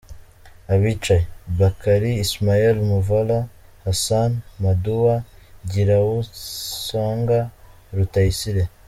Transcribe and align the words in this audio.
Abicaye: 0.73 1.23
Bakari, 1.59 2.11
Ismael, 2.25 2.77
Muvala, 2.89 3.39
Hassan, 3.85 4.31
Maduwa, 4.63 5.15
Ngiruwonsanga, 5.63 7.39
Rutayisire 7.95 8.63